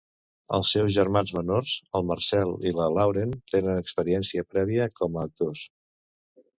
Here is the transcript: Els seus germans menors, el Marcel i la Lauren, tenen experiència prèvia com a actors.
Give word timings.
Els 0.57 0.69
seus 0.75 0.87
germans 0.95 1.33
menors, 1.39 1.75
el 2.01 2.09
Marcel 2.13 2.55
i 2.71 2.73
la 2.81 2.89
Lauren, 2.97 3.37
tenen 3.55 3.85
experiència 3.85 4.49
prèvia 4.53 4.93
com 5.01 5.17
a 5.25 5.31
actors. 5.31 5.67